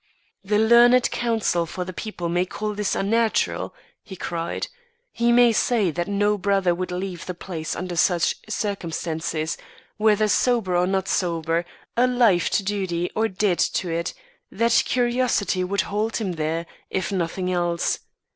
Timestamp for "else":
17.53-17.99